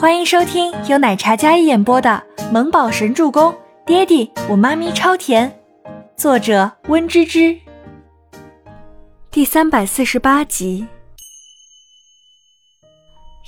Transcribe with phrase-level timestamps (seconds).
[0.00, 3.52] 欢迎收听由奶茶嘉一演播的《萌宝神助攻》，
[3.84, 5.60] 爹地我妈咪超甜，
[6.16, 7.58] 作者温芝芝。
[9.32, 10.86] 第三百四十八集。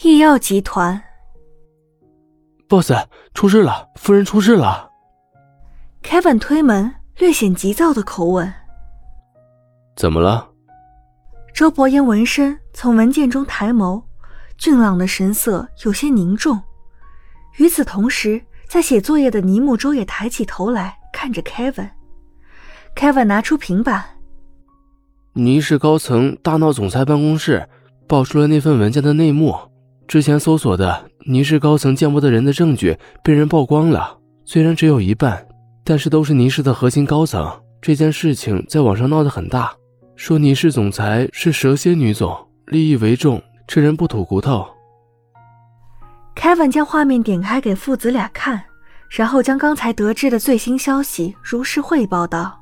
[0.02, 1.00] 易药集团
[2.68, 2.92] ，boss
[3.32, 4.90] 出事了，夫人出事了。
[6.02, 8.52] Kevin 推门，略显急躁的口吻
[9.94, 10.50] ：“怎么了？”
[11.54, 14.02] 周伯言闻声从文件中抬眸。
[14.60, 16.60] 俊朗的神色有些凝重，
[17.56, 21.88] 与此同时，在写作业的尼木舟也抬起头来看着 Kevin。
[22.94, 24.04] Kevin 拿出平板，
[25.32, 27.66] 倪氏高层大闹总裁办公室，
[28.06, 29.56] 爆出了那份文件的内幕。
[30.06, 35.42] 之前搜索的倪氏高层见过的人的证据被人曝光了，虽然只有一半，
[35.82, 37.50] 但是都是倪氏的核心高层。
[37.80, 39.72] 这件事情在网上闹得很大，
[40.16, 43.42] 说倪氏总裁是蛇蝎女总，利益为重。
[43.70, 44.66] 吃人不吐骨头。
[46.34, 48.60] Kevin 将画面点开给父子俩看，
[49.08, 52.60] 然后将刚才得知的最新消息如实汇报道：“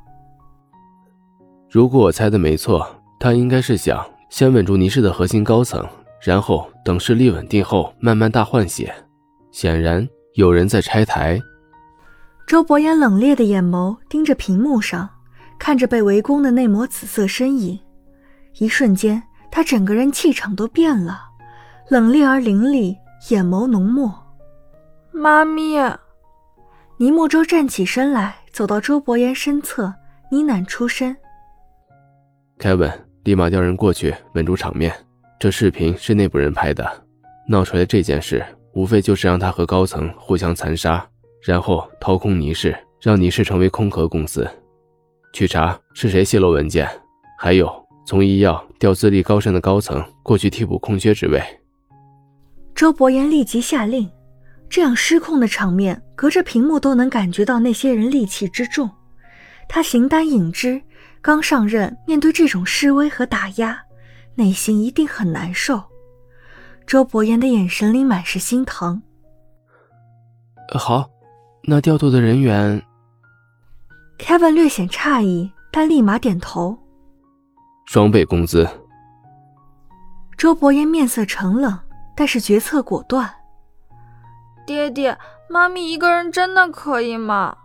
[1.70, 2.86] 如果我猜的没错，
[3.19, 5.83] 他应该是想先稳住倪氏的核心高层，
[6.20, 8.95] 然后等势力稳定后慢慢大换血。
[9.51, 11.41] 显然有人在拆台。”
[12.47, 15.09] 周伯言冷冽的眼眸盯着屏幕上，
[15.59, 17.81] 看着被围攻的那抹紫色身影，
[18.59, 19.23] 一瞬间。
[19.51, 21.21] 他整个人气场都变了，
[21.89, 22.97] 冷冽而凌厉，
[23.31, 24.13] 眼眸浓墨。
[25.11, 25.77] 妈咪，
[26.99, 29.85] 倪木舟站起身来，走到周伯言身侧，
[30.31, 31.17] 呢喃出声
[32.59, 32.93] ：“凯文，
[33.25, 34.95] 立马调人过去稳住场面。
[35.41, 36.85] 这视频是内部人拍的，
[37.49, 41.05] 闹出来这件事，无非就是让他和高层互相残杀，
[41.43, 44.49] 然后掏空倪氏，让倪氏成为空壳公司。
[45.33, 46.89] 去查是谁泄露文件，
[47.39, 47.73] 还有。”
[48.09, 51.39] 从医药调资历高深的高层过去替补空缺职位。
[52.75, 54.11] 周伯言立即下令，
[54.70, 58.89] 这样失控的场面，隔着屏幕都能感觉到那些人戾气之重。
[59.69, 60.80] 他形单影只，
[61.20, 63.79] 刚上任，面对这种示威和打压，
[64.36, 65.83] 内心一定很难受。
[66.86, 69.02] 周伯言的眼神里满是心疼。
[70.70, 71.11] 好，
[71.64, 72.83] 那调度的人员
[74.19, 76.75] ，Kevin 略显诧异，但立马点头。
[77.89, 78.69] 双倍工资。
[80.37, 81.75] 周伯言面色沉冷，
[82.15, 83.27] 但是决策果断。
[84.67, 85.17] 爹爹，
[85.49, 87.57] 妈咪一个人真的可以吗？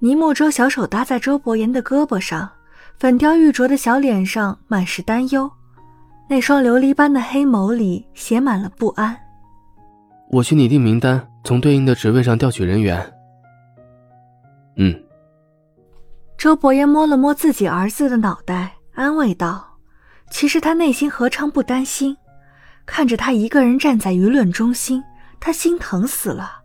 [0.00, 2.50] 倪木舟小手搭在周伯言的胳膊上，
[2.98, 5.50] 粉雕玉琢的小脸上满是担忧，
[6.28, 9.16] 那双琉璃般的黑眸里写满了不安。
[10.30, 13.14] 我去拟定名单，从对应的职位上调取人员。
[14.76, 14.94] 嗯。
[16.36, 18.74] 周伯言摸了摸自己儿子的脑袋。
[18.98, 19.78] 安慰道
[20.28, 22.16] ：“其实他内心何尝不担心？
[22.84, 25.04] 看着他一个人站在舆论中心，
[25.38, 26.62] 他心疼死了。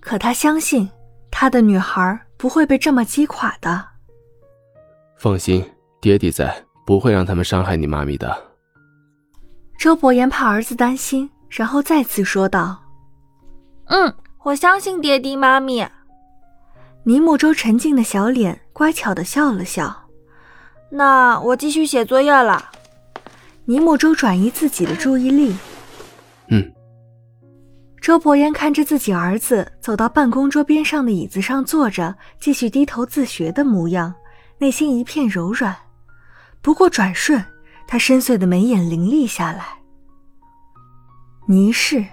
[0.00, 0.90] 可他相信
[1.30, 3.86] 他的女孩不会被这么击垮的。
[5.16, 5.64] 放心，
[6.00, 6.52] 爹地在，
[6.84, 8.36] 不会让他们伤害你妈咪的。”
[9.78, 12.82] 周伯言怕儿子担心，然后再次说道
[13.86, 15.88] ：“嗯，我相信爹地妈咪。”
[17.06, 20.05] 倪木舟沉静的小脸乖巧的笑了笑。
[20.90, 22.70] 那我继续写作业了。
[23.64, 25.56] 尼木舟转移自己的注意力。
[26.48, 26.72] 嗯。
[28.00, 34.14] 周伯言看着自己儿子走到办公桌边上的椅子上坐着，继续低头自学的模样，
[34.58, 35.74] 内心一片柔软。
[36.62, 37.44] 不过转瞬，
[37.88, 39.66] 他深邃的眉眼凌厉下来。
[41.48, 42.04] 倪氏，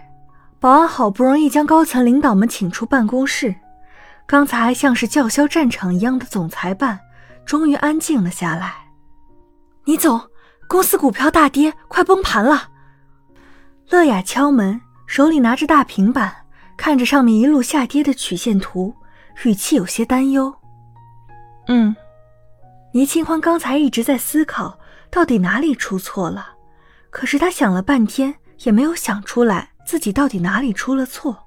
[0.60, 3.54] 保安好不容易将高层领导们请出办公室，
[4.26, 7.00] 刚才还像是叫嚣战场一样的总裁办。
[7.46, 8.74] 终于安静了下来。
[9.86, 10.22] 倪总，
[10.68, 12.70] 公司股票大跌，快崩盘了。
[13.90, 16.34] 乐雅敲门，手里拿着大平板，
[16.78, 18.96] 看着上面一路下跌的曲线图，
[19.44, 20.54] 语气有些担忧。
[21.68, 21.96] 嗯，
[22.94, 24.80] 倪清欢刚才一直在思考，
[25.12, 26.54] 到底哪里出错了。
[27.10, 28.34] 可是他想了半天，
[28.64, 31.38] 也没有想出来自己到底哪里出了错。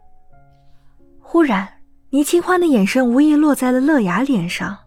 [1.20, 1.66] 忽然，
[2.10, 4.78] 倪清欢的眼神无意落在了乐雅脸上。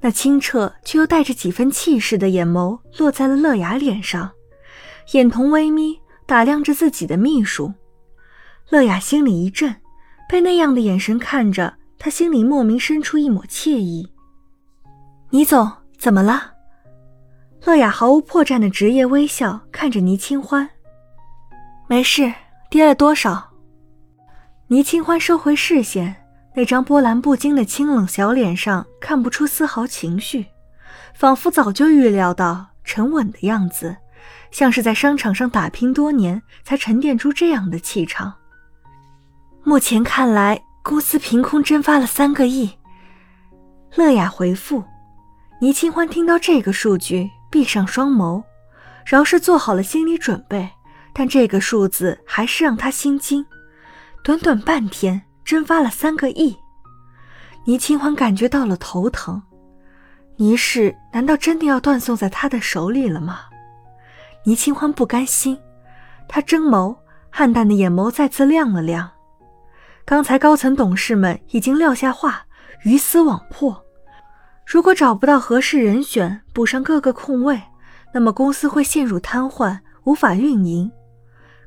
[0.00, 4.30] 那清澈却又带着几分气势的眼眸落在了乐雅脸上，
[5.12, 7.74] 眼瞳微眯，打量着自己的秘书。
[8.68, 9.74] 乐雅心里一震，
[10.28, 14.12] 被那样的眼神看着，她心里莫名生出一抹惬意。
[15.30, 16.52] 倪总，怎么了？
[17.64, 20.68] 乐雅毫无破绽的职业微笑看着倪清欢。
[21.88, 22.32] 没事，
[22.70, 23.50] 跌了多少？
[24.68, 26.27] 倪清欢收回视线。
[26.54, 30.46] 那张波澜不惊的清冷小脸上看不出丝毫情绪，
[31.14, 33.96] 仿佛早就预料到沉稳的样子，
[34.50, 38.34] 像是在商场上打拼多年才沉淀出这样的气场。
[39.62, 42.70] 目前看来，公司凭空蒸发了三个亿。
[43.94, 44.82] 乐雅回复。
[45.60, 48.44] 倪清欢听到这个数据，闭上双眸，
[49.04, 50.70] 饶是做好了心理准备，
[51.12, 53.44] 但这个数字还是让他心惊。
[54.22, 56.54] 短短半天，蒸发了三个亿。
[57.64, 59.42] 倪清欢感觉到了头疼。
[60.36, 63.40] 倪氏难道真的要断送在他的手里了吗？
[64.44, 65.58] 倪清欢不甘心，
[66.28, 66.94] 他睁眸，
[67.30, 69.10] 暗淡的眼眸再次亮了亮。
[70.04, 72.44] 刚才高层董事们已经撂下话，
[72.84, 73.82] 鱼死网破。
[74.66, 77.58] 如果找不到合适人选补上各个空位，
[78.12, 80.92] 那么公司会陷入瘫痪，无法运营。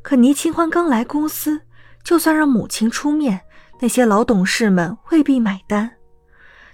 [0.03, 1.61] 可倪清欢刚来公司，
[2.03, 3.41] 就算让母亲出面，
[3.81, 5.91] 那些老董事们未必买单。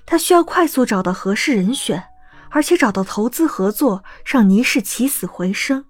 [0.05, 2.03] 他需要快速找到合适人选，
[2.49, 5.83] 而且找到投资合作，让倪氏起死回生。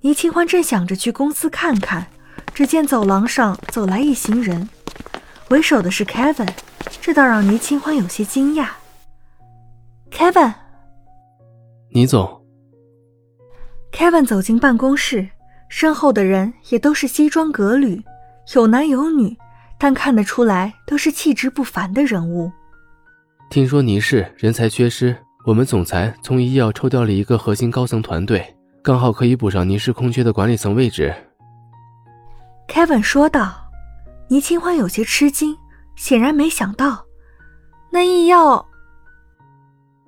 [0.00, 2.06] 倪清欢正想着去公司看看，
[2.54, 4.68] 只见走廊上走来一行人，
[5.50, 6.48] 为首的是 Kevin，
[7.00, 8.68] 这倒让倪清欢有些惊讶。
[10.10, 10.54] Kevin，
[11.90, 12.40] 倪总。
[13.92, 15.28] Kevin 走进办公室，
[15.68, 18.02] 身后的人也都是西装革履，
[18.54, 19.36] 有男有女，
[19.84, 22.50] 但看得出来都是气质不凡的人物。
[23.50, 25.14] 听说倪氏人才缺失，
[25.44, 31.14] 我们总裁从医药抽调了一个核心高层团队，刚好可以补上倪氏空缺的管理层位置。
[32.66, 33.60] Kevin 说道。
[34.28, 35.54] 倪清欢有些吃惊，
[35.96, 37.04] 显然没想到，
[37.92, 38.66] 那医药。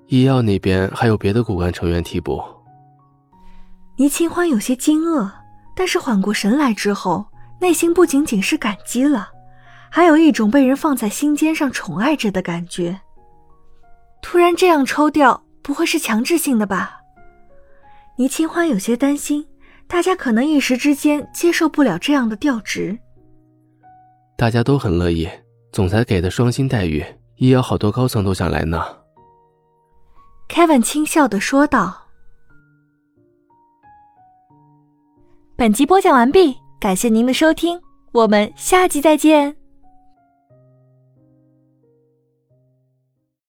[0.07, 2.43] 医药那边还有别的骨干成员替补。
[3.95, 5.29] 倪清欢有些惊愕，
[5.75, 7.27] 但是缓过神来之后，
[7.61, 9.29] 内心不仅仅是感激了，
[9.89, 13.01] 还有一种被人放在心尖上宠爱着的感觉。
[14.21, 16.99] 突然这样抽调，不会是强制性的吧？
[18.17, 19.47] 倪清欢有些担心，
[19.87, 22.97] 大家可能一时之间接受不了这样的调职。
[24.35, 25.29] 大家都很乐意，
[25.71, 27.05] 总裁给的双薪待遇，
[27.35, 28.83] 医药好多高层都想来呢。
[30.49, 32.07] Kevin 轻笑的说道
[35.55, 37.79] ：“本集播讲完毕，感谢您的收听，
[38.11, 39.55] 我们下集再见。”